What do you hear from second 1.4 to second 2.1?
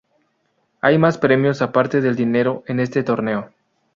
aparte